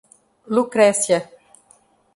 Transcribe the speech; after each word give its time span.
Lucrécia 0.55 1.29